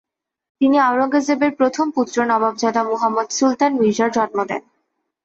[0.61, 4.61] তিনি আওরঙ্গজেবের প্রথম পুত্র নবাবজাদা মুহাম্মদ সুলতান মির্জার জন্ম দেন।